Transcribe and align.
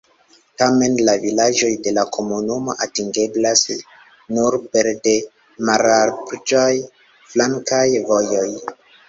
Tamen 0.59 0.93
la 1.09 1.13
vilaĝoj 1.25 1.67
de 1.87 1.91
la 1.97 2.05
komunumo 2.15 2.75
atingeblas 2.85 3.61
nur 4.39 4.59
pere 4.77 4.95
de 5.05 5.15
mallarĝaj 5.71 6.65
flankaj 7.37 7.85
vojoj. 8.11 8.49